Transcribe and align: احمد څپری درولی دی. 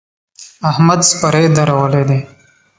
احمد 0.69 0.99
څپری 1.09 1.45
درولی 1.55 2.03
دی. 2.09 2.19